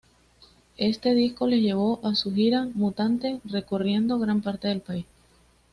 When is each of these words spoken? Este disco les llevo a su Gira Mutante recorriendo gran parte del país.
Este 0.79 1.13
disco 1.13 1.45
les 1.45 1.61
llevo 1.61 1.99
a 2.03 2.15
su 2.15 2.33
Gira 2.33 2.67
Mutante 2.73 3.39
recorriendo 3.43 4.17
gran 4.17 4.41
parte 4.41 4.67
del 4.67 4.81
país. 4.81 5.05